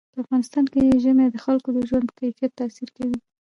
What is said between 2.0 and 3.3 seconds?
په کیفیت تاثیر کوي.